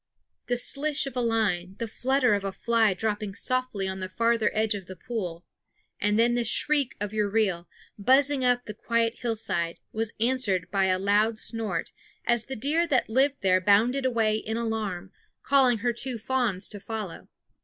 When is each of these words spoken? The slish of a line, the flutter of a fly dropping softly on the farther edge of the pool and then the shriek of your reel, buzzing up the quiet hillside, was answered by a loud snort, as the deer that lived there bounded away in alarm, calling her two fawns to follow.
The 0.47 0.55
slish 0.57 1.05
of 1.05 1.15
a 1.15 1.21
line, 1.21 1.75
the 1.77 1.87
flutter 1.87 2.33
of 2.33 2.43
a 2.43 2.51
fly 2.51 2.95
dropping 2.95 3.35
softly 3.35 3.87
on 3.87 3.99
the 3.99 4.09
farther 4.09 4.49
edge 4.51 4.73
of 4.73 4.87
the 4.87 4.95
pool 4.95 5.45
and 5.99 6.17
then 6.17 6.33
the 6.33 6.43
shriek 6.43 6.95
of 6.99 7.13
your 7.13 7.29
reel, 7.29 7.67
buzzing 7.99 8.43
up 8.43 8.65
the 8.65 8.73
quiet 8.73 9.17
hillside, 9.19 9.77
was 9.93 10.13
answered 10.19 10.71
by 10.71 10.85
a 10.85 10.97
loud 10.97 11.37
snort, 11.37 11.91
as 12.25 12.47
the 12.47 12.55
deer 12.55 12.87
that 12.87 13.09
lived 13.09 13.41
there 13.41 13.61
bounded 13.61 14.03
away 14.03 14.37
in 14.37 14.57
alarm, 14.57 15.11
calling 15.43 15.77
her 15.85 15.93
two 15.93 16.17
fawns 16.17 16.67
to 16.69 16.79
follow. 16.79 17.27